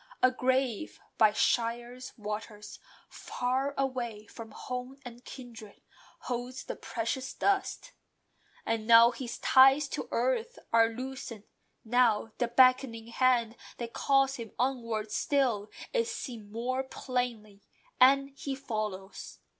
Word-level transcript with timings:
A 0.23 0.31
grave 0.31 0.99
by 1.19 1.31
Shire's 1.31 2.11
Waters, 2.17 2.79
far 3.07 3.75
away 3.77 4.25
From 4.25 4.49
home 4.49 4.97
and 5.05 5.23
kindred, 5.23 5.79
holds 6.21 6.63
the 6.63 6.75
precious 6.75 7.35
dust. 7.35 7.91
And 8.65 8.87
now 8.87 9.11
his 9.11 9.37
ties 9.37 9.87
to 9.89 10.09
earth 10.11 10.57
are 10.73 10.89
loosened: 10.89 11.43
now, 11.85 12.31
The 12.39 12.47
beckoning 12.47 13.09
Hand 13.09 13.55
that 13.77 13.93
calls 13.93 14.37
him 14.37 14.53
onwards 14.57 15.15
still, 15.15 15.69
Is 15.93 16.09
seen 16.11 16.51
more 16.51 16.81
plainly, 16.81 17.61
and 17.99 18.31
he 18.31 18.55
follows. 18.55 19.37